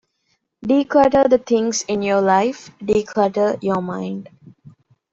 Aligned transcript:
De-clutter 0.65 1.27
the 1.27 1.37
things 1.37 1.83
in 1.83 2.01
your 2.01 2.21
life, 2.21 2.71
de-clutter 2.83 3.59
your 3.61 3.83
mind. 3.83 4.29